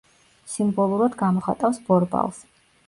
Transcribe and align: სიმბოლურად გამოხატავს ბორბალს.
სიმბოლურად 0.53 1.19
გამოხატავს 1.21 1.81
ბორბალს. 1.91 2.45